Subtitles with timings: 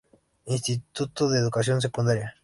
[0.47, 2.33] Instituto de Educación Secundaria.